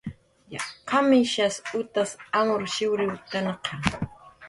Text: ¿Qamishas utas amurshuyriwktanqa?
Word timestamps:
¿Qamishas 0.89 1.55
utas 1.81 2.09
amurshuyriwktanqa? 2.39 3.71